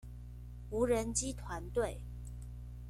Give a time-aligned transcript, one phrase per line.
[0.71, 2.01] 無人機團隊